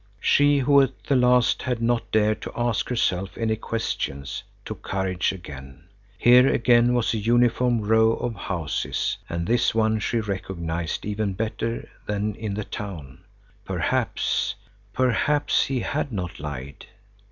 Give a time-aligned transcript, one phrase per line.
[0.19, 5.31] She, who at the last had not dared to ask herself any questions, took courage
[5.31, 5.89] again.
[6.17, 11.87] Here again was a uniform row of houses, and this one she recognized even better
[12.07, 13.25] than that in the town.
[13.63, 14.55] Perhaps,
[14.91, 16.87] perhaps he had not lied.